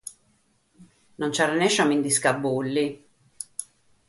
non 1.19 1.31
rennèsciu 1.49 1.81
a 1.83 1.85
mi 1.87 1.95
ndi 1.97 2.11
scabulli 2.17 2.85